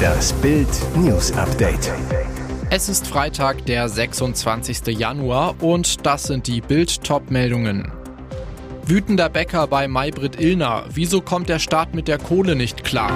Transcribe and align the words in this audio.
Das 0.00 0.32
Bild 0.34 0.68
News 0.96 1.32
Update. 1.32 1.92
Es 2.70 2.88
ist 2.88 3.06
Freitag, 3.06 3.66
der 3.66 3.88
26. 3.88 4.98
Januar 4.98 5.54
und 5.62 6.06
das 6.06 6.24
sind 6.24 6.46
die 6.46 6.60
Bild 6.60 7.00
meldungen 7.30 7.90
Wütender 8.86 9.28
Bäcker 9.28 9.66
bei 9.66 9.86
Maybrit 9.86 10.40
Illner. 10.40 10.84
Wieso 10.88 11.20
kommt 11.20 11.48
der 11.48 11.58
Staat 11.58 11.94
mit 11.94 12.08
der 12.08 12.18
Kohle 12.18 12.56
nicht 12.56 12.82
klar? 12.82 13.12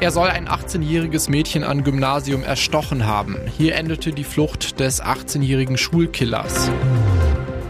Er 0.00 0.10
soll 0.10 0.28
ein 0.28 0.48
18-jähriges 0.48 1.30
Mädchen 1.30 1.64
an 1.64 1.84
Gymnasium 1.84 2.42
erstochen 2.42 3.06
haben. 3.06 3.36
Hier 3.56 3.74
endete 3.74 4.12
die 4.12 4.24
Flucht 4.24 4.80
des 4.80 5.02
18-jährigen 5.02 5.78
Schulkillers. 5.78 6.70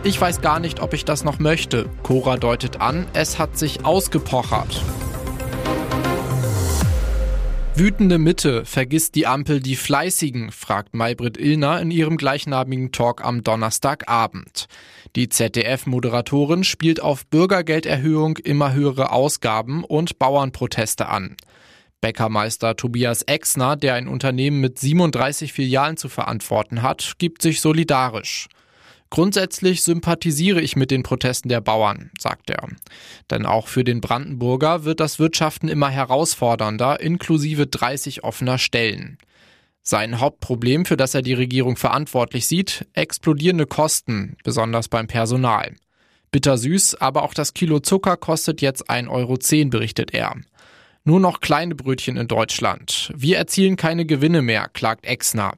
Ich 0.05 0.21
weiß 0.21 0.41
gar 0.41 0.59
nicht, 0.59 0.81
ob 0.81 0.95
ich 0.95 1.05
das 1.05 1.25
noch 1.25 1.39
möchte. 1.39 1.87
Cora 2.03 2.37
deutet 2.37 2.81
an, 2.81 3.07
es 3.13 3.39
hat 3.39 3.57
sich 3.57 3.85
ausgepochert. 3.85 4.83
Wütende 7.75 8.19
Mitte, 8.19 8.67
vergisst 8.67 9.15
die 9.15 9.27
Ampel 9.27 9.59
die 9.59 9.77
Fleißigen, 9.77 10.53
fragt 10.53 10.95
Maybrit 10.95 11.39
Illner 11.39 11.81
in 11.81 11.91
ihrem 11.91 12.19
gleichnamigen 12.19 12.93
Talk 12.93 13.25
am 13.25 13.43
Donnerstagabend. 13.43 14.67
Die 15.17 15.31
ZDF-Moderatorin 15.31 16.65
spielt 16.65 17.01
auf 17.01 17.27
Bürgergelderhöhung, 17.27 18.37
immer 18.37 18.75
höhere 18.75 19.11
Ausgaben 19.11 19.85
und 19.85 20.19
Bauernproteste 20.19 21.09
an. 21.09 21.35
Bäckermeister 22.03 22.77
Tobias 22.77 23.23
Exner, 23.23 23.77
der 23.77 23.95
ein 23.95 24.07
Unternehmen 24.07 24.61
mit 24.61 24.79
37 24.79 25.55
Filialen 25.55 25.97
zu 25.97 26.11
verantworten 26.11 26.83
hat, 26.83 27.15
gibt 27.17 27.41
sich 27.41 27.63
solidarisch. 27.63 28.49
Grundsätzlich 29.13 29.83
sympathisiere 29.83 30.63
ich 30.63 30.75
mit 30.75 30.91
den 30.91 31.03
Protesten 31.03 31.51
der 31.51 31.61
Bauern, 31.61 32.11
sagt 32.19 32.49
er. 32.49 32.67
Denn 33.31 33.45
auch 33.45 33.69
für 33.69 33.85
den 33.85 34.01
Brandenburger 34.01 34.87
wird 34.87 35.01
das 35.01 35.19
Wirtschaften 35.19 35.69
immer 35.69 35.91
herausfordernder, 35.91 36.99
inklusive 36.99 37.67
30 37.67 38.25
offener 38.25 38.57
Stellen. 38.57 39.19
Sein 39.83 40.19
Hauptproblem, 40.19 40.87
für 40.87 40.97
das 40.97 41.15
er 41.15 41.21
die 41.21 41.35
Regierung 41.35 41.77
verantwortlich 41.77 42.47
sieht, 42.47 42.87
explodierende 42.95 43.67
Kosten, 43.67 44.39
besonders 44.45 44.89
beim 44.89 45.09
Personal. 45.09 45.75
Bittersüß, 46.31 46.95
aber 46.95 47.25
auch 47.25 47.35
das 47.35 47.53
Kilo 47.53 47.81
Zucker 47.81 48.17
kostet 48.17 48.63
jetzt 48.63 48.89
1,10 48.89 49.11
Euro, 49.11 49.37
berichtet 49.69 50.15
er. 50.15 50.37
Nur 51.05 51.21
noch 51.21 51.41
kleine 51.41 51.75
Brötchen 51.75 52.17
in 52.17 52.29
Deutschland. 52.29 53.13
Wir 53.15 53.37
erzielen 53.37 53.77
keine 53.77 54.07
Gewinne 54.07 54.41
mehr, 54.41 54.71
klagt 54.73 55.05
Exner. 55.05 55.53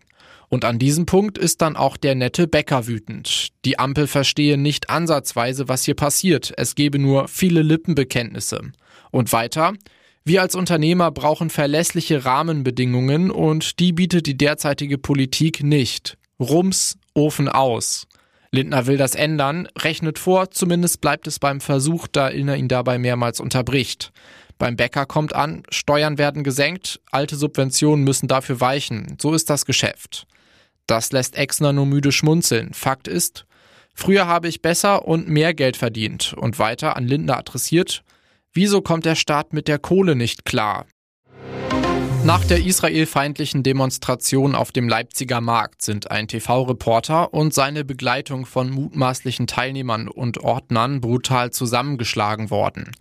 Und 0.54 0.64
an 0.64 0.78
diesem 0.78 1.04
Punkt 1.04 1.36
ist 1.36 1.62
dann 1.62 1.74
auch 1.74 1.96
der 1.96 2.14
nette 2.14 2.46
Bäcker 2.46 2.86
wütend. 2.86 3.48
Die 3.64 3.80
Ampel 3.80 4.06
verstehe 4.06 4.56
nicht 4.56 4.88
ansatzweise, 4.88 5.66
was 5.66 5.82
hier 5.82 5.96
passiert. 5.96 6.52
Es 6.56 6.76
gebe 6.76 7.00
nur 7.00 7.26
viele 7.26 7.62
Lippenbekenntnisse. 7.62 8.60
Und 9.10 9.32
weiter, 9.32 9.72
wir 10.24 10.42
als 10.42 10.54
Unternehmer 10.54 11.10
brauchen 11.10 11.50
verlässliche 11.50 12.24
Rahmenbedingungen 12.24 13.32
und 13.32 13.80
die 13.80 13.92
bietet 13.92 14.26
die 14.26 14.36
derzeitige 14.36 14.96
Politik 14.96 15.64
nicht. 15.64 16.18
Rums, 16.38 16.98
Ofen 17.14 17.48
aus. 17.48 18.06
Lindner 18.52 18.86
will 18.86 18.96
das 18.96 19.16
ändern, 19.16 19.66
rechnet 19.76 20.20
vor, 20.20 20.52
zumindest 20.52 21.00
bleibt 21.00 21.26
es 21.26 21.40
beim 21.40 21.60
Versuch, 21.60 22.06
da 22.06 22.30
Illner 22.30 22.54
ihn 22.54 22.68
dabei 22.68 23.00
mehrmals 23.00 23.40
unterbricht. 23.40 24.12
Beim 24.58 24.76
Bäcker 24.76 25.04
kommt 25.04 25.34
an, 25.34 25.64
Steuern 25.70 26.16
werden 26.16 26.44
gesenkt, 26.44 27.00
alte 27.10 27.34
Subventionen 27.34 28.04
müssen 28.04 28.28
dafür 28.28 28.60
weichen. 28.60 29.16
So 29.20 29.34
ist 29.34 29.50
das 29.50 29.66
Geschäft. 29.66 30.28
Das 30.86 31.12
lässt 31.12 31.36
Exner 31.36 31.72
nur 31.72 31.86
müde 31.86 32.12
schmunzeln. 32.12 32.74
Fakt 32.74 33.08
ist, 33.08 33.46
früher 33.94 34.26
habe 34.26 34.48
ich 34.48 34.62
besser 34.62 35.06
und 35.06 35.28
mehr 35.28 35.54
Geld 35.54 35.76
verdient 35.76 36.34
und 36.36 36.58
weiter 36.58 36.96
an 36.96 37.06
Lindner 37.06 37.38
adressiert. 37.38 38.02
Wieso 38.52 38.82
kommt 38.82 39.04
der 39.04 39.16
Staat 39.16 39.52
mit 39.52 39.68
der 39.68 39.78
Kohle 39.78 40.14
nicht 40.14 40.44
klar? 40.44 40.86
Nach 42.24 42.42
der 42.42 42.64
israelfeindlichen 42.64 43.62
Demonstration 43.62 44.54
auf 44.54 44.72
dem 44.72 44.88
Leipziger 44.88 45.42
Markt 45.42 45.82
sind 45.82 46.10
ein 46.10 46.26
TV-Reporter 46.26 47.34
und 47.34 47.52
seine 47.52 47.84
Begleitung 47.84 48.46
von 48.46 48.70
mutmaßlichen 48.70 49.46
Teilnehmern 49.46 50.08
und 50.08 50.38
Ordnern 50.38 51.02
brutal 51.02 51.50
zusammengeschlagen 51.50 52.48
worden. 52.48 52.92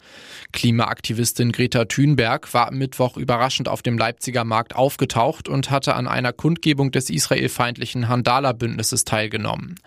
Klimaaktivistin 0.52 1.54
Greta 1.54 1.86
Thunberg 1.86 2.54
war 2.54 2.68
am 2.68 2.78
Mittwoch 2.78 3.16
überraschend 3.16 3.70
auf 3.70 3.82
dem 3.82 3.98
Leipziger 3.98 4.44
Markt 4.44 4.76
aufgetaucht 4.76 5.48
und 5.48 5.72
hatte 5.72 5.96
an 5.96 6.10
einer 6.10 6.34
Kundgebung 6.34 6.92
des 6.92 7.10
israelfeindlichen 7.10 8.10
Handala-Bündnisses 8.10 9.06
teilgenommen. 9.06 9.80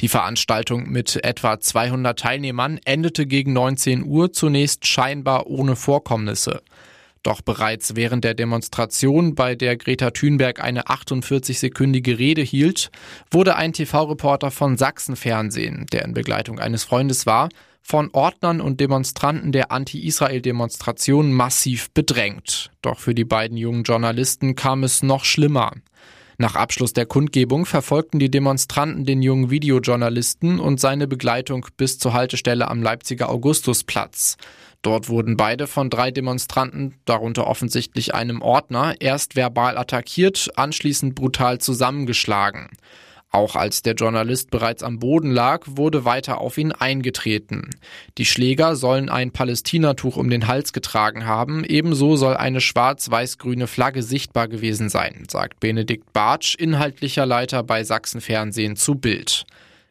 Die 0.00 0.08
Veranstaltung 0.08 0.88
mit 0.88 1.22
etwa 1.22 1.60
200 1.60 2.18
Teilnehmern 2.18 2.80
endete 2.86 3.26
gegen 3.26 3.52
19 3.52 4.02
Uhr 4.02 4.32
zunächst 4.32 4.86
scheinbar 4.86 5.46
ohne 5.46 5.76
Vorkommnisse. 5.76 6.62
Doch 7.28 7.42
bereits 7.42 7.94
während 7.94 8.24
der 8.24 8.32
Demonstration, 8.32 9.34
bei 9.34 9.54
der 9.54 9.76
Greta 9.76 10.12
Thunberg 10.12 10.64
eine 10.64 10.86
48-sekündige 10.86 12.18
Rede 12.18 12.40
hielt, 12.40 12.90
wurde 13.30 13.56
ein 13.56 13.74
TV-Reporter 13.74 14.50
von 14.50 14.78
Sachsenfernsehen, 14.78 15.84
der 15.92 16.06
in 16.06 16.14
Begleitung 16.14 16.58
eines 16.58 16.84
Freundes 16.84 17.26
war, 17.26 17.50
von 17.82 18.08
Ordnern 18.14 18.62
und 18.62 18.80
Demonstranten 18.80 19.52
der 19.52 19.70
Anti-Israel-Demonstration 19.70 21.30
massiv 21.30 21.90
bedrängt. 21.90 22.70
Doch 22.80 22.98
für 22.98 23.14
die 23.14 23.26
beiden 23.26 23.58
jungen 23.58 23.82
Journalisten 23.82 24.54
kam 24.54 24.82
es 24.82 25.02
noch 25.02 25.26
schlimmer. 25.26 25.72
Nach 26.40 26.54
Abschluss 26.54 26.92
der 26.92 27.04
Kundgebung 27.04 27.66
verfolgten 27.66 28.20
die 28.20 28.30
Demonstranten 28.30 29.04
den 29.04 29.22
jungen 29.22 29.50
Videojournalisten 29.50 30.60
und 30.60 30.78
seine 30.78 31.08
Begleitung 31.08 31.66
bis 31.76 31.98
zur 31.98 32.12
Haltestelle 32.12 32.68
am 32.68 32.80
Leipziger 32.80 33.28
Augustusplatz. 33.28 34.36
Dort 34.82 35.08
wurden 35.08 35.36
beide 35.36 35.66
von 35.66 35.90
drei 35.90 36.12
Demonstranten, 36.12 36.94
darunter 37.06 37.48
offensichtlich 37.48 38.14
einem 38.14 38.40
Ordner, 38.40 38.94
erst 39.00 39.34
verbal 39.34 39.76
attackiert, 39.76 40.50
anschließend 40.54 41.16
brutal 41.16 41.58
zusammengeschlagen. 41.58 42.68
Auch 43.30 43.56
als 43.56 43.82
der 43.82 43.94
Journalist 43.94 44.50
bereits 44.50 44.82
am 44.82 44.98
Boden 44.98 45.30
lag, 45.30 45.64
wurde 45.66 46.06
weiter 46.06 46.40
auf 46.40 46.56
ihn 46.56 46.72
eingetreten. 46.72 47.70
Die 48.16 48.24
Schläger 48.24 48.74
sollen 48.74 49.10
ein 49.10 49.32
Palästinatuch 49.32 50.16
um 50.16 50.30
den 50.30 50.46
Hals 50.46 50.72
getragen 50.72 51.26
haben, 51.26 51.62
ebenso 51.64 52.16
soll 52.16 52.36
eine 52.36 52.62
schwarz-weiß-grüne 52.62 53.66
Flagge 53.66 54.02
sichtbar 54.02 54.48
gewesen 54.48 54.88
sein, 54.88 55.26
sagt 55.30 55.60
Benedikt 55.60 56.12
Bartsch, 56.14 56.54
inhaltlicher 56.54 57.26
Leiter 57.26 57.62
bei 57.62 57.84
Sachsen 57.84 58.22
Fernsehen 58.22 58.76
zu 58.76 58.94
Bild. 58.94 59.44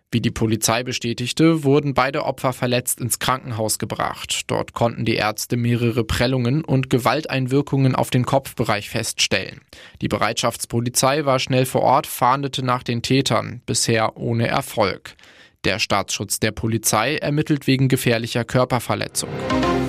Wie 0.10 0.22
die 0.22 0.32
Polizei 0.32 0.84
bestätigte, 0.84 1.66
wurden 1.66 1.94
beide 1.94 2.24
Opfer 2.24 2.54
verletzt 2.54 3.02
ins 3.02 3.20
Krankenhaus 3.20 3.78
gebracht. 3.78 4.44
Dort 4.48 4.72
konnten 4.72 5.04
die 5.04 5.16
Ärzte 5.16 5.58
mehrere 5.58 6.06
Prellungen 6.06 6.64
und 6.64 6.90
Gewalteinwirkungen 6.90 7.94
auf 7.94 8.10
den 8.10 8.26
Kopfbereich 8.26 8.90
feststellen. 8.90 9.60
Die 10.02 10.08
Bereitschaftspolizei 10.08 11.26
war 11.26 11.40
schnell 11.40 11.66
vor 11.66 11.82
Ort, 11.82 12.08
fahndete 12.08 12.64
nach 12.64 12.84
den 12.84 13.02
Tätern, 13.02 13.62
bisher 13.66 14.16
ohne 14.16 14.48
Erfolg. 14.48 15.16
Der 15.66 15.78
Staatsschutz 15.80 16.40
der 16.40 16.52
Polizei 16.52 17.18
ermittelt 17.18 17.68
wegen 17.68 17.90
gefährlicher 17.90 18.46
Körperverletzung. 18.46 19.30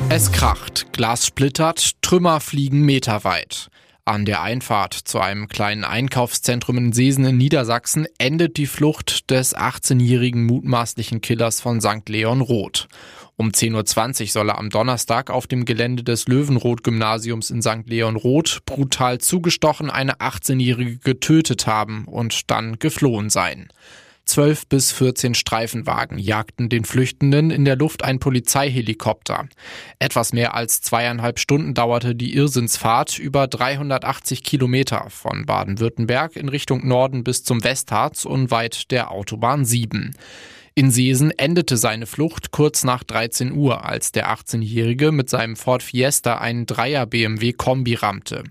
Es 0.08 0.32
kracht, 0.32 0.92
Glas 0.92 1.26
splittert, 1.26 2.02
Trümmer 2.02 2.40
fliegen 2.40 2.80
meterweit. 2.80 3.70
An 4.08 4.24
der 4.24 4.40
Einfahrt 4.40 4.94
zu 4.94 5.20
einem 5.20 5.48
kleinen 5.48 5.84
Einkaufszentrum 5.84 6.78
in 6.78 6.92
Seesen 6.94 7.26
in 7.26 7.36
Niedersachsen 7.36 8.06
endet 8.16 8.56
die 8.56 8.66
Flucht 8.66 9.30
des 9.30 9.54
18-jährigen 9.54 10.46
mutmaßlichen 10.46 11.20
Killers 11.20 11.60
von 11.60 11.82
St. 11.82 12.08
Leon 12.08 12.40
Roth. 12.40 12.88
Um 13.36 13.50
10.20 13.50 14.22
Uhr 14.22 14.28
soll 14.28 14.48
er 14.48 14.56
am 14.56 14.70
Donnerstag 14.70 15.28
auf 15.28 15.46
dem 15.46 15.66
Gelände 15.66 16.04
des 16.04 16.26
Löwenroth-Gymnasiums 16.26 17.50
in 17.50 17.60
St. 17.60 17.82
Leon 17.84 18.16
Roth 18.16 18.64
brutal 18.64 19.18
zugestochen 19.18 19.90
eine 19.90 20.14
18-jährige 20.20 20.96
getötet 20.96 21.66
haben 21.66 22.06
und 22.06 22.50
dann 22.50 22.78
geflohen 22.78 23.28
sein. 23.28 23.68
Zwölf 24.28 24.66
bis 24.66 24.92
14 24.92 25.32
Streifenwagen 25.32 26.18
jagten 26.18 26.68
den 26.68 26.84
Flüchtenden 26.84 27.50
in 27.50 27.64
der 27.64 27.76
Luft 27.76 28.04
ein 28.04 28.18
Polizeihelikopter. 28.18 29.48
Etwas 29.98 30.34
mehr 30.34 30.54
als 30.54 30.82
zweieinhalb 30.82 31.38
Stunden 31.38 31.72
dauerte 31.72 32.14
die 32.14 32.34
Irrsinnsfahrt 32.34 33.18
über 33.18 33.46
380 33.46 34.44
Kilometer 34.44 35.06
von 35.08 35.46
Baden-Württemberg 35.46 36.36
in 36.36 36.50
Richtung 36.50 36.86
Norden 36.86 37.24
bis 37.24 37.42
zum 37.42 37.64
Westharz 37.64 38.26
unweit 38.26 38.90
der 38.90 39.12
Autobahn 39.12 39.64
7. 39.64 40.14
In 40.78 40.92
Seesen 40.92 41.32
endete 41.32 41.76
seine 41.76 42.06
Flucht 42.06 42.52
kurz 42.52 42.84
nach 42.84 43.02
13 43.02 43.50
Uhr, 43.50 43.84
als 43.84 44.12
der 44.12 44.32
18-Jährige 44.32 45.10
mit 45.10 45.28
seinem 45.28 45.56
Ford 45.56 45.82
Fiesta 45.82 46.38
einen 46.38 46.66
Dreier 46.66 47.04
BMW 47.04 47.52
Kombi 47.52 47.94
rammte. 47.94 48.44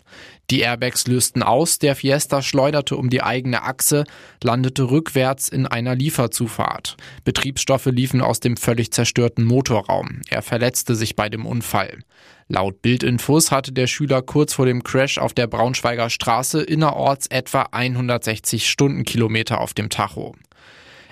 Die 0.50 0.60
Airbags 0.60 1.08
lösten 1.08 1.42
aus, 1.42 1.80
der 1.80 1.96
Fiesta 1.96 2.42
schleuderte 2.42 2.98
um 2.98 3.10
die 3.10 3.24
eigene 3.24 3.64
Achse, 3.64 4.04
landete 4.44 4.92
rückwärts 4.92 5.48
in 5.48 5.68
einer 5.68 5.96
Lieferzufahrt. 5.96 6.98
Betriebsstoffe 7.24 7.86
liefen 7.86 8.20
aus 8.20 8.42
dem 8.42 8.58
völlig 8.58 8.92
zerstörten 8.92 9.46
Motorraum. 9.46 10.20
Er 10.28 10.42
verletzte 10.42 10.96
sich 10.96 11.16
bei 11.16 11.30
dem 11.30 11.46
Unfall. 11.46 12.00
Laut 12.50 12.82
Bildinfos 12.82 13.52
hatte 13.52 13.72
der 13.72 13.88
Schüler 13.88 14.22
kurz 14.22 14.56
vor 14.56 14.66
dem 14.66 14.84
Crash 14.84 15.18
auf 15.18 15.34
der 15.34 15.48
Braunschweiger 15.48 16.10
Straße 16.10 16.62
innerorts 16.62 17.28
etwa 17.28 17.70
160 17.72 18.70
Stundenkilometer 18.70 19.62
auf 19.62 19.74
dem 19.74 19.90
Tacho. 19.90 20.36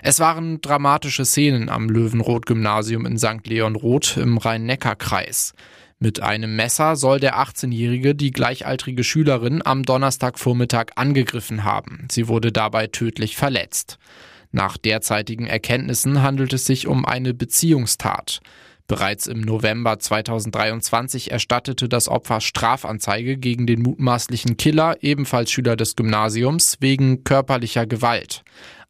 Es 0.08 0.20
waren 0.20 0.62
dramatische 0.62 1.26
Szenen 1.26 1.68
am 1.68 1.90
Löwenroth-Gymnasium 1.90 3.08
in 3.08 3.18
St. 3.18 3.48
Leon 3.48 3.76
Roth 3.76 4.18
im 4.18 4.38
Rhein-Neckar-Kreis. 4.38 5.54
Mit 5.98 6.22
einem 6.22 6.56
Messer 6.56 6.96
soll 6.96 7.20
der 7.20 7.40
18-Jährige 7.40 8.14
die 8.14 8.30
gleichaltrige 8.30 9.04
Schülerin 9.04 9.64
am 9.66 9.82
Donnerstagvormittag 9.82 10.92
angegriffen 10.96 11.64
haben. 11.64 12.08
Sie 12.12 12.28
wurde 12.28 12.52
dabei 12.52 12.86
tödlich 12.86 13.36
verletzt. 13.36 13.98
Nach 14.52 14.78
derzeitigen 14.78 15.48
Erkenntnissen 15.48 16.22
handelt 16.22 16.54
es 16.54 16.68
sich 16.68 16.86
um 16.86 17.04
eine 17.04 17.34
Beziehungstat. 17.34 18.42
Bereits 18.88 19.26
im 19.26 19.42
November 19.42 19.98
2023 19.98 21.32
erstattete 21.32 21.90
das 21.90 22.08
Opfer 22.08 22.42
Strafanzeige 22.42 23.38
gegen 23.38 23.66
den 23.66 23.82
mutmaßlichen 23.82 24.58
Killer, 24.58 24.98
ebenfalls 25.02 25.50
Schüler 25.50 25.76
des 25.76 25.96
Gymnasiums, 25.96 26.78
wegen 26.80 27.24
körperlicher 27.24 27.88
Gewalt. 27.88 28.44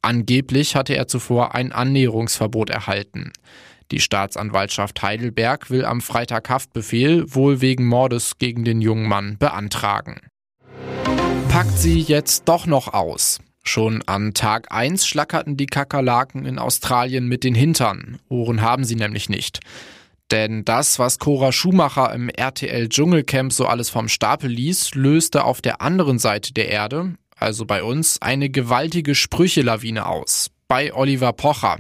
Angeblich 0.06 0.76
hatte 0.76 0.96
er 0.96 1.08
zuvor 1.08 1.56
ein 1.56 1.72
Annäherungsverbot 1.72 2.70
erhalten. 2.70 3.34
Die 3.90 4.00
Staatsanwaltschaft 4.00 5.02
Heidelberg 5.02 5.72
will 5.72 5.84
am 5.84 6.00
Freitag 6.00 6.48
Haftbefehl 6.48 7.26
wohl 7.34 7.60
wegen 7.60 7.88
Mordes 7.88 8.38
gegen 8.38 8.64
den 8.66 8.82
jungen 8.82 9.08
Mann 9.08 9.40
beantragen. 9.40 10.22
Packt 11.50 11.80
sie 11.80 12.02
jetzt 12.02 12.48
doch 12.48 12.68
noch 12.68 12.94
aus. 12.94 13.40
Schon 13.64 14.04
an 14.06 14.36
Tag 14.36 14.72
1 14.72 15.08
schlackerten 15.08 15.58
die 15.58 15.66
Kakerlaken 15.66 16.46
in 16.46 16.60
Australien 16.60 17.28
mit 17.28 17.44
den 17.44 17.56
Hintern. 17.56 18.20
Ohren 18.30 18.62
haben 18.62 18.84
sie 18.84 18.96
nämlich 18.96 19.28
nicht. 19.28 19.62
Denn 20.30 20.66
das, 20.66 21.00
was 21.00 21.18
Cora 21.18 21.52
Schumacher 21.52 22.14
im 22.14 22.30
RTL 22.30 22.90
Dschungelcamp 22.90 23.52
so 23.52 23.66
alles 23.66 23.90
vom 23.90 24.08
Stapel 24.08 24.52
ließ, 24.52 24.94
löste 24.94 25.44
auf 25.44 25.62
der 25.62 25.82
anderen 25.82 26.20
Seite 26.20 26.54
der 26.54 26.70
Erde, 26.70 27.16
also 27.46 27.66
bei 27.66 27.84
uns, 27.84 28.22
eine 28.22 28.50
gewaltige 28.50 29.16
Sprüchelawine 29.16 30.08
aus. 30.08 30.50
Bei 30.68 30.94
Oliver 30.94 31.32
Pocher. 31.32 31.78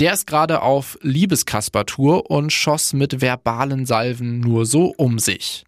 Der 0.00 0.14
ist 0.14 0.26
gerade 0.26 0.62
auf 0.62 0.98
Liebeskasper-Tour 1.02 2.30
und 2.30 2.52
schoss 2.52 2.94
mit 2.94 3.20
verbalen 3.20 3.84
Salven 3.84 4.40
nur 4.40 4.64
so 4.64 4.94
um 4.96 5.18
sich. 5.18 5.64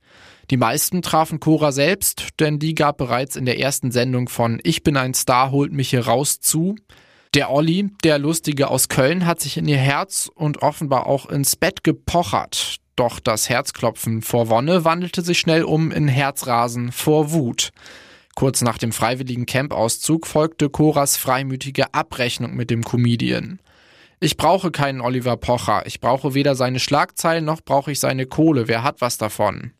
Die 0.50 0.56
meisten 0.56 1.02
trafen 1.02 1.38
Cora 1.38 1.70
selbst, 1.70 2.28
denn 2.40 2.58
die 2.58 2.74
gab 2.74 2.96
bereits 2.96 3.36
in 3.36 3.44
der 3.44 3.60
ersten 3.60 3.90
Sendung 3.90 4.28
von 4.28 4.58
Ich 4.62 4.82
bin 4.82 4.96
ein 4.96 5.12
Star, 5.12 5.50
holt 5.50 5.72
mich 5.72 5.90
hier 5.90 6.06
raus 6.06 6.40
zu. 6.40 6.76
Der 7.34 7.50
Olli, 7.50 7.90
der 8.04 8.18
Lustige 8.18 8.68
aus 8.68 8.88
Köln, 8.88 9.26
hat 9.26 9.40
sich 9.40 9.58
in 9.58 9.68
ihr 9.68 9.76
Herz 9.76 10.30
und 10.34 10.62
offenbar 10.62 11.06
auch 11.06 11.26
ins 11.26 11.56
Bett 11.56 11.84
gepochert. 11.84 12.76
Doch 12.94 13.20
das 13.20 13.50
Herzklopfen 13.50 14.22
vor 14.22 14.48
Wonne 14.48 14.86
wandelte 14.86 15.20
sich 15.20 15.38
schnell 15.38 15.64
um 15.64 15.92
in 15.92 16.08
Herzrasen 16.08 16.92
vor 16.92 17.32
Wut. 17.32 17.72
Kurz 18.36 18.60
nach 18.60 18.76
dem 18.76 18.92
freiwilligen 18.92 19.46
Campauszug 19.46 20.26
folgte 20.26 20.68
Coras 20.68 21.16
freimütige 21.16 21.94
Abrechnung 21.94 22.54
mit 22.54 22.68
dem 22.68 22.84
Comedian. 22.84 23.60
Ich 24.20 24.36
brauche 24.36 24.70
keinen 24.70 25.00
Oliver 25.00 25.38
Pocher. 25.38 25.86
Ich 25.86 26.00
brauche 26.00 26.34
weder 26.34 26.54
seine 26.54 26.78
Schlagzeilen 26.78 27.46
noch 27.46 27.62
brauche 27.62 27.92
ich 27.92 27.98
seine 27.98 28.26
Kohle. 28.26 28.68
Wer 28.68 28.82
hat 28.82 29.00
was 29.00 29.16
davon? 29.16 29.72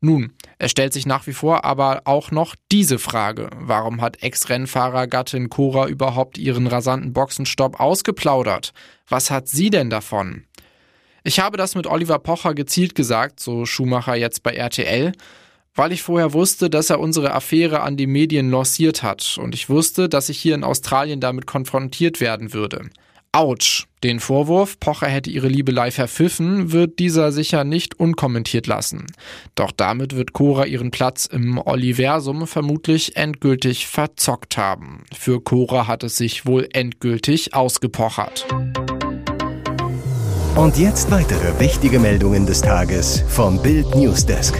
Nun, 0.00 0.34
es 0.58 0.70
stellt 0.70 0.92
sich 0.92 1.06
nach 1.06 1.26
wie 1.26 1.32
vor 1.32 1.64
aber 1.64 2.02
auch 2.04 2.30
noch 2.30 2.56
diese 2.70 2.98
Frage. 2.98 3.48
Warum 3.56 4.02
hat 4.02 4.22
Ex-Rennfahrergattin 4.22 5.48
Cora 5.48 5.88
überhaupt 5.88 6.36
ihren 6.36 6.66
rasanten 6.66 7.14
Boxenstopp 7.14 7.80
ausgeplaudert? 7.80 8.74
Was 9.08 9.30
hat 9.30 9.48
sie 9.48 9.70
denn 9.70 9.88
davon? 9.88 10.44
Ich 11.22 11.40
habe 11.40 11.56
das 11.56 11.74
mit 11.74 11.86
Oliver 11.86 12.18
Pocher 12.18 12.52
gezielt 12.52 12.94
gesagt, 12.94 13.40
so 13.40 13.64
Schumacher 13.64 14.14
jetzt 14.14 14.42
bei 14.42 14.52
RTL, 14.52 15.12
weil 15.74 15.92
ich 15.92 16.02
vorher 16.02 16.32
wusste, 16.32 16.70
dass 16.70 16.90
er 16.90 17.00
unsere 17.00 17.32
Affäre 17.32 17.80
an 17.80 17.96
die 17.96 18.06
Medien 18.06 18.50
lanciert 18.50 19.02
hat 19.02 19.38
und 19.40 19.54
ich 19.54 19.68
wusste, 19.68 20.08
dass 20.08 20.28
ich 20.28 20.38
hier 20.38 20.54
in 20.54 20.64
Australien 20.64 21.20
damit 21.20 21.46
konfrontiert 21.46 22.20
werden 22.20 22.52
würde. 22.52 22.88
Autsch. 23.34 23.86
Den 24.04 24.20
Vorwurf, 24.20 24.78
Pocher 24.78 25.08
hätte 25.08 25.30
ihre 25.30 25.48
Liebelei 25.48 25.90
verpfiffen, 25.90 26.70
wird 26.70 26.98
dieser 26.98 27.32
sicher 27.32 27.64
nicht 27.64 27.98
unkommentiert 27.98 28.66
lassen. 28.66 29.06
Doch 29.56 29.72
damit 29.72 30.14
wird 30.14 30.34
Cora 30.34 30.66
ihren 30.66 30.92
Platz 30.92 31.26
im 31.26 31.58
Oliversum 31.58 32.46
vermutlich 32.46 33.16
endgültig 33.16 33.88
verzockt 33.88 34.56
haben. 34.56 35.04
Für 35.12 35.40
Cora 35.40 35.88
hat 35.88 36.04
es 36.04 36.16
sich 36.16 36.46
wohl 36.46 36.68
endgültig 36.74 37.54
ausgepochert. 37.54 38.46
Und 40.54 40.78
jetzt 40.78 41.10
weitere 41.10 41.58
wichtige 41.58 41.98
Meldungen 41.98 42.46
des 42.46 42.60
Tages 42.60 43.24
vom 43.26 43.60
Bild 43.60 43.96
Newsdesk. 43.96 44.54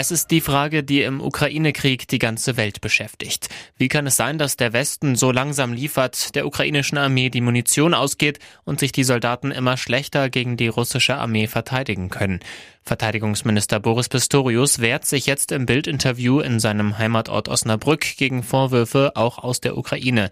Es 0.00 0.10
ist 0.10 0.30
die 0.30 0.40
Frage, 0.40 0.82
die 0.82 1.02
im 1.02 1.20
Ukraine-Krieg 1.20 2.08
die 2.08 2.18
ganze 2.18 2.56
Welt 2.56 2.80
beschäftigt. 2.80 3.50
Wie 3.76 3.88
kann 3.88 4.06
es 4.06 4.16
sein, 4.16 4.38
dass 4.38 4.56
der 4.56 4.72
Westen 4.72 5.14
so 5.14 5.30
langsam 5.30 5.74
liefert, 5.74 6.34
der 6.34 6.46
ukrainischen 6.46 6.96
Armee 6.96 7.28
die 7.28 7.42
Munition 7.42 7.92
ausgeht 7.92 8.38
und 8.64 8.80
sich 8.80 8.92
die 8.92 9.04
Soldaten 9.04 9.50
immer 9.50 9.76
schlechter 9.76 10.30
gegen 10.30 10.56
die 10.56 10.68
russische 10.68 11.18
Armee 11.18 11.48
verteidigen 11.48 12.08
können? 12.08 12.40
Verteidigungsminister 12.82 13.78
Boris 13.78 14.08
Pistorius 14.08 14.78
wehrt 14.78 15.04
sich 15.04 15.26
jetzt 15.26 15.52
im 15.52 15.66
Bildinterview 15.66 16.40
in 16.40 16.60
seinem 16.60 16.96
Heimatort 16.96 17.50
Osnabrück 17.50 18.16
gegen 18.16 18.42
Vorwürfe 18.42 19.12
auch 19.16 19.36
aus 19.36 19.60
der 19.60 19.76
Ukraine. 19.76 20.30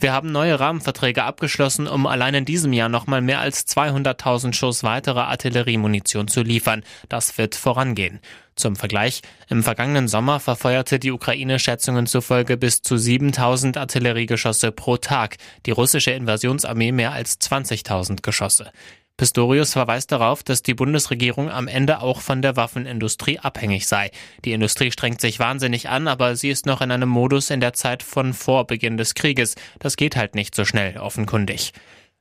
Wir 0.00 0.12
haben 0.12 0.30
neue 0.30 0.60
Rahmenverträge 0.60 1.24
abgeschlossen, 1.24 1.88
um 1.88 2.06
allein 2.06 2.32
in 2.32 2.44
diesem 2.44 2.72
Jahr 2.72 2.88
nochmal 2.88 3.20
mehr 3.20 3.40
als 3.40 3.66
200.000 3.66 4.52
Schuss 4.52 4.84
weitere 4.84 5.18
Artilleriemunition 5.18 6.28
zu 6.28 6.42
liefern. 6.42 6.84
Das 7.08 7.36
wird 7.36 7.56
vorangehen. 7.56 8.20
Zum 8.54 8.76
Vergleich, 8.76 9.22
im 9.48 9.64
vergangenen 9.64 10.06
Sommer 10.06 10.38
verfeuerte 10.38 11.00
die 11.00 11.10
Ukraine 11.10 11.58
Schätzungen 11.58 12.06
zufolge 12.06 12.56
bis 12.56 12.80
zu 12.80 12.96
7000 12.96 13.76
Artilleriegeschosse 13.76 14.70
pro 14.70 14.98
Tag, 14.98 15.36
die 15.66 15.72
russische 15.72 16.12
Invasionsarmee 16.12 16.92
mehr 16.92 17.10
als 17.10 17.40
20.000 17.40 18.22
Geschosse. 18.22 18.70
Pistorius 19.18 19.72
verweist 19.72 20.12
darauf, 20.12 20.44
dass 20.44 20.62
die 20.62 20.74
Bundesregierung 20.74 21.50
am 21.50 21.66
Ende 21.66 22.00
auch 22.00 22.20
von 22.20 22.40
der 22.40 22.54
Waffenindustrie 22.54 23.40
abhängig 23.40 23.88
sei. 23.88 24.12
Die 24.44 24.52
Industrie 24.52 24.92
strengt 24.92 25.20
sich 25.20 25.40
wahnsinnig 25.40 25.88
an, 25.88 26.06
aber 26.06 26.36
sie 26.36 26.50
ist 26.50 26.66
noch 26.66 26.80
in 26.80 26.92
einem 26.92 27.08
Modus 27.08 27.50
in 27.50 27.60
der 27.60 27.72
Zeit 27.72 28.04
von 28.04 28.32
vor 28.32 28.68
Beginn 28.68 28.96
des 28.96 29.14
Krieges. 29.14 29.56
Das 29.80 29.96
geht 29.96 30.14
halt 30.14 30.36
nicht 30.36 30.54
so 30.54 30.64
schnell, 30.64 30.96
offenkundig. 30.98 31.72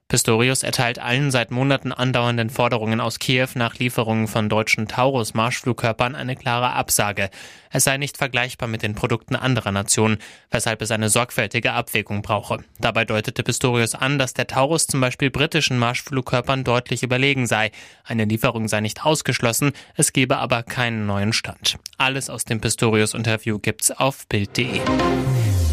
Pistorius 0.09 0.63
erteilt 0.63 0.99
allen 0.99 1.31
seit 1.31 1.51
Monaten 1.51 1.91
andauernden 1.91 2.49
Forderungen 2.49 3.01
aus 3.01 3.19
Kiew 3.19 3.49
nach 3.55 3.75
Lieferungen 3.75 4.29
von 4.29 4.47
deutschen 4.47 4.87
Taurus-Marschflugkörpern 4.87 6.15
eine 6.15 6.37
klare 6.37 6.71
Absage. 6.71 7.29
Es 7.71 7.83
sei 7.83 7.97
nicht 7.97 8.15
vergleichbar 8.15 8.69
mit 8.69 8.83
den 8.83 8.95
Produkten 8.95 9.35
anderer 9.35 9.73
Nationen, 9.73 10.19
weshalb 10.49 10.81
es 10.81 10.91
eine 10.91 11.09
sorgfältige 11.09 11.73
Abwägung 11.73 12.21
brauche. 12.21 12.63
Dabei 12.79 13.03
deutete 13.03 13.43
Pistorius 13.43 13.95
an, 13.95 14.17
dass 14.17 14.33
der 14.33 14.47
Taurus 14.47 14.87
zum 14.87 15.01
Beispiel 15.01 15.29
britischen 15.29 15.77
Marschflugkörpern 15.77 16.63
deutlich 16.63 17.03
überlegen 17.03 17.45
sei. 17.45 17.71
Eine 18.05 18.23
Lieferung 18.23 18.69
sei 18.69 18.79
nicht 18.79 19.05
ausgeschlossen, 19.05 19.73
es 19.95 20.13
gebe 20.13 20.37
aber 20.37 20.63
keinen 20.63 21.05
neuen 21.05 21.33
Stand. 21.33 21.79
Alles 21.97 22.29
aus 22.29 22.45
dem 22.45 22.61
Pistorius-Interview 22.61 23.59
gibt's 23.59 23.91
auf 23.91 24.25
Bild.de. 24.27 24.79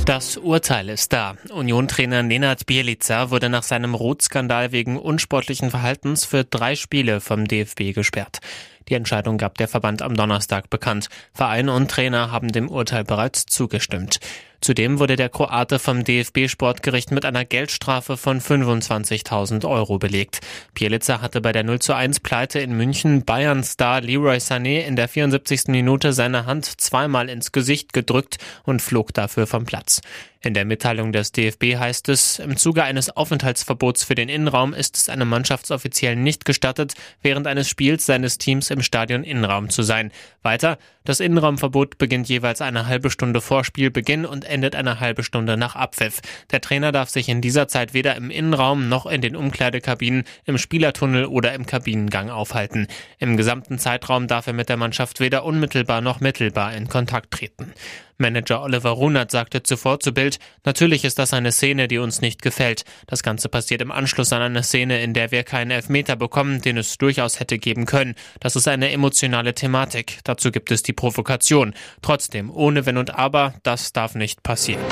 Das 0.04 0.36
Urteil 0.36 0.90
ist 0.90 1.14
da. 1.14 1.34
Union-Trainer 1.50 2.22
Nenad 2.22 2.66
Bielica 2.66 3.30
wurde 3.30 3.48
nach 3.48 3.62
seinem 3.62 3.94
Rotskandal 3.94 4.70
wegen 4.70 4.98
unsportlichen 4.98 5.70
Verhaltens 5.70 6.26
für 6.26 6.44
drei 6.44 6.76
Spiele 6.76 7.22
vom 7.22 7.48
DFB 7.48 7.94
gesperrt. 7.94 8.40
Die 8.88 8.94
Entscheidung 8.94 9.38
gab 9.38 9.58
der 9.58 9.68
Verband 9.68 10.02
am 10.02 10.14
Donnerstag 10.14 10.70
bekannt. 10.70 11.08
Verein 11.32 11.68
und 11.68 11.90
Trainer 11.90 12.30
haben 12.30 12.52
dem 12.52 12.68
Urteil 12.68 13.04
bereits 13.04 13.46
zugestimmt. 13.46 14.20
Zudem 14.64 14.98
wurde 14.98 15.16
der 15.16 15.28
Kroate 15.28 15.78
vom 15.78 16.04
DFB-Sportgericht 16.04 17.10
mit 17.10 17.26
einer 17.26 17.44
Geldstrafe 17.44 18.16
von 18.16 18.40
25.000 18.40 19.68
Euro 19.68 19.98
belegt. 19.98 20.40
Bielica 20.72 21.20
hatte 21.20 21.42
bei 21.42 21.52
der 21.52 21.64
0 21.64 21.80
zu 21.80 21.94
1 21.94 22.20
Pleite 22.20 22.60
in 22.60 22.74
München 22.74 23.26
Bayern-Star 23.26 24.00
Leroy 24.00 24.38
Sané 24.38 24.86
in 24.86 24.96
der 24.96 25.08
74. 25.08 25.64
Minute 25.66 26.14
seine 26.14 26.46
Hand 26.46 26.80
zweimal 26.80 27.28
ins 27.28 27.52
Gesicht 27.52 27.92
gedrückt 27.92 28.38
und 28.62 28.80
flog 28.80 29.12
dafür 29.12 29.46
vom 29.46 29.66
Platz. 29.66 30.00
In 30.40 30.52
der 30.52 30.66
Mitteilung 30.66 31.12
des 31.12 31.32
DFB 31.32 31.76
heißt 31.76 32.10
es, 32.10 32.38
im 32.38 32.58
Zuge 32.58 32.84
eines 32.84 33.08
Aufenthaltsverbots 33.08 34.04
für 34.04 34.14
den 34.14 34.28
Innenraum 34.28 34.74
ist 34.74 34.96
es 34.96 35.08
einem 35.08 35.28
Mannschaftsoffiziellen 35.28 36.22
nicht 36.22 36.44
gestattet, 36.44 36.92
während 37.22 37.46
eines 37.46 37.68
Spiels 37.68 38.04
seines 38.04 38.36
Teams 38.36 38.70
im 38.74 38.82
Stadion 38.82 39.24
Innenraum 39.24 39.70
zu 39.70 39.82
sein. 39.82 40.12
Weiter, 40.42 40.76
das 41.04 41.20
Innenraumverbot 41.20 41.96
beginnt 41.96 42.28
jeweils 42.28 42.60
eine 42.60 42.86
halbe 42.86 43.10
Stunde 43.10 43.40
vor 43.40 43.64
Spielbeginn 43.64 44.26
und 44.26 44.44
endet 44.44 44.76
eine 44.76 45.00
halbe 45.00 45.22
Stunde 45.22 45.56
nach 45.56 45.76
Abpfiff. 45.76 46.20
Der 46.50 46.60
Trainer 46.60 46.92
darf 46.92 47.08
sich 47.08 47.28
in 47.28 47.40
dieser 47.40 47.68
Zeit 47.68 47.94
weder 47.94 48.16
im 48.16 48.30
Innenraum 48.30 48.88
noch 48.88 49.06
in 49.06 49.22
den 49.22 49.36
Umkleidekabinen, 49.36 50.24
im 50.44 50.58
Spielertunnel 50.58 51.26
oder 51.26 51.54
im 51.54 51.66
Kabinengang 51.66 52.28
aufhalten. 52.28 52.88
Im 53.18 53.36
gesamten 53.36 53.78
Zeitraum 53.78 54.26
darf 54.26 54.46
er 54.46 54.52
mit 54.52 54.68
der 54.68 54.76
Mannschaft 54.76 55.20
weder 55.20 55.44
unmittelbar 55.44 56.00
noch 56.00 56.20
mittelbar 56.20 56.74
in 56.74 56.88
Kontakt 56.88 57.30
treten. 57.30 57.72
Manager 58.16 58.62
Oliver 58.62 58.90
Runert 58.90 59.30
sagte 59.30 59.62
zuvor 59.62 59.98
zu 60.00 60.12
Bild, 60.12 60.38
natürlich 60.64 61.04
ist 61.04 61.18
das 61.18 61.32
eine 61.32 61.50
Szene, 61.50 61.88
die 61.88 61.98
uns 61.98 62.20
nicht 62.20 62.42
gefällt. 62.42 62.84
Das 63.06 63.22
Ganze 63.22 63.48
passiert 63.48 63.82
im 63.82 63.90
Anschluss 63.90 64.32
an 64.32 64.42
eine 64.42 64.62
Szene, 64.62 65.02
in 65.02 65.14
der 65.14 65.32
wir 65.32 65.42
keinen 65.42 65.72
Elfmeter 65.72 66.14
bekommen, 66.14 66.60
den 66.60 66.76
es 66.76 66.96
durchaus 66.96 67.40
hätte 67.40 67.58
geben 67.58 67.86
können. 67.86 68.14
Das 68.40 68.56
ist 68.56 68.63
eine 68.68 68.90
emotionale 68.92 69.54
Thematik. 69.54 70.20
Dazu 70.24 70.50
gibt 70.50 70.70
es 70.70 70.82
die 70.82 70.92
Provokation. 70.92 71.74
Trotzdem, 72.02 72.50
ohne 72.50 72.86
Wenn 72.86 72.96
und 72.96 73.14
Aber, 73.14 73.54
das 73.62 73.92
darf 73.92 74.14
nicht 74.14 74.42
passieren. 74.42 74.82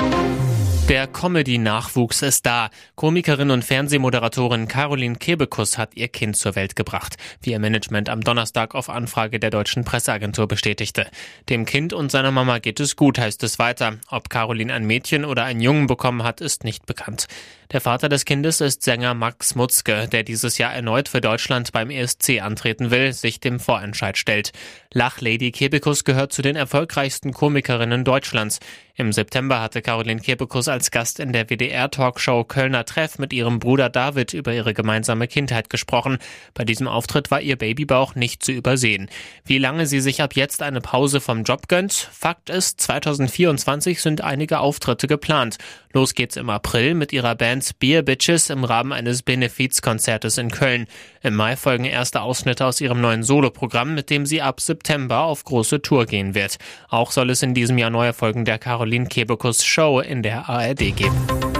Der 0.89 1.07
Comedy-Nachwuchs 1.07 2.21
ist 2.23 2.45
da. 2.45 2.69
Komikerin 2.95 3.51
und 3.51 3.63
Fernsehmoderatorin 3.63 4.67
Caroline 4.67 5.15
Kebekus 5.15 5.77
hat 5.77 5.95
ihr 5.95 6.09
Kind 6.09 6.35
zur 6.35 6.57
Welt 6.57 6.75
gebracht, 6.75 7.15
wie 7.41 7.51
ihr 7.51 7.59
Management 7.59 8.09
am 8.09 8.19
Donnerstag 8.19 8.75
auf 8.75 8.89
Anfrage 8.89 9.39
der 9.39 9.49
deutschen 9.49 9.85
Presseagentur 9.85 10.45
bestätigte. 10.49 11.07
Dem 11.47 11.65
Kind 11.65 11.93
und 11.93 12.11
seiner 12.11 12.31
Mama 12.31 12.59
geht 12.59 12.81
es 12.81 12.97
gut, 12.97 13.17
heißt 13.17 13.43
es 13.43 13.59
weiter. 13.59 13.97
Ob 14.09 14.29
Caroline 14.29 14.73
ein 14.73 14.83
Mädchen 14.83 15.23
oder 15.23 15.45
einen 15.45 15.61
Jungen 15.61 15.87
bekommen 15.87 16.23
hat, 16.23 16.41
ist 16.41 16.65
nicht 16.65 16.85
bekannt. 16.85 17.27
Der 17.73 17.81
Vater 17.81 18.07
des 18.07 18.25
Kindes 18.25 18.61
ist 18.61 18.83
Sänger 18.83 19.15
Max 19.15 19.55
Mutzke, 19.55 20.07
der 20.07 20.21
dieses 20.21 20.59
Jahr 20.59 20.75
erneut 20.75 21.09
für 21.09 21.21
Deutschland 21.21 21.71
beim 21.71 21.89
ESC 21.89 22.39
antreten 22.39 22.91
will, 22.91 23.13
sich 23.13 23.39
dem 23.39 23.59
Vorentscheid 23.59 24.15
stellt. 24.15 24.51
Lachlady 24.93 25.51
Kebekus 25.51 26.03
gehört 26.03 26.31
zu 26.33 26.43
den 26.43 26.55
erfolgreichsten 26.55 27.33
Komikerinnen 27.33 28.03
Deutschlands. 28.03 28.59
Im 28.95 29.11
September 29.11 29.59
hatte 29.59 29.81
Caroline 29.81 30.21
Kebekus 30.21 30.67
als 30.67 30.91
Gast 30.91 31.19
in 31.19 31.33
der 31.33 31.49
WDR-Talkshow 31.49 32.43
Kölner 32.43 32.85
Treff 32.85 33.17
mit 33.17 33.33
ihrem 33.33 33.57
Bruder 33.57 33.89
David 33.89 34.33
über 34.33 34.53
ihre 34.53 34.75
gemeinsame 34.75 35.27
Kindheit 35.27 35.71
gesprochen. 35.71 36.19
Bei 36.53 36.63
diesem 36.63 36.87
Auftritt 36.87 37.31
war 37.31 37.41
ihr 37.41 37.55
Babybauch 37.55 38.13
nicht 38.13 38.43
zu 38.43 38.51
übersehen. 38.51 39.09
Wie 39.45 39.57
lange 39.57 39.87
sie 39.87 39.99
sich 39.99 40.21
ab 40.21 40.35
jetzt 40.35 40.61
eine 40.61 40.79
Pause 40.79 41.21
vom 41.21 41.41
Job 41.41 41.67
gönnt? 41.69 41.91
Fakt 41.91 42.51
ist, 42.51 42.81
2024 42.81 43.99
sind 43.99 44.21
einige 44.21 44.59
Auftritte 44.59 45.07
geplant. 45.07 45.57
Los 45.91 46.13
geht's 46.13 46.37
im 46.37 46.51
April 46.51 46.93
mit 46.93 47.13
ihrer 47.13 47.33
Band 47.33 47.62
Beer 47.71 48.01
Bitches 48.01 48.49
im 48.49 48.65
Rahmen 48.65 48.91
eines 48.91 49.21
Benefizkonzertes 49.21 50.37
in 50.37 50.51
Köln. 50.51 50.87
Im 51.21 51.35
Mai 51.35 51.55
folgen 51.55 51.85
erste 51.85 52.21
Ausschnitte 52.21 52.65
aus 52.65 52.81
ihrem 52.81 52.99
neuen 52.99 53.23
Soloprogramm, 53.23 53.95
mit 53.95 54.09
dem 54.09 54.25
sie 54.25 54.41
ab 54.41 54.59
September 54.59 55.21
auf 55.21 55.45
große 55.45 55.81
Tour 55.81 56.05
gehen 56.05 56.35
wird. 56.35 56.57
Auch 56.89 57.11
soll 57.11 57.29
es 57.29 57.41
in 57.41 57.53
diesem 57.53 57.77
Jahr 57.77 57.91
neue 57.91 58.11
Folgen 58.11 58.43
der 58.43 58.59
Caroline 58.59 59.07
Kebekus 59.07 59.63
Show 59.63 60.01
in 60.01 60.23
der 60.23 60.49
ARD 60.49 60.95
geben. 60.95 61.52